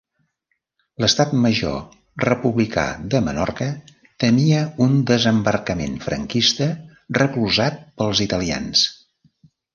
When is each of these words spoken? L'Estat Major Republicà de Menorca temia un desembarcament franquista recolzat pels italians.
L'Estat 1.03 1.33
Major 1.41 1.75
Republicà 2.23 2.85
de 3.11 3.21
Menorca 3.27 3.67
temia 4.25 4.63
un 4.87 4.97
desembarcament 5.13 6.01
franquista 6.07 6.71
recolzat 7.21 7.81
pels 8.01 8.25
italians. 8.29 8.89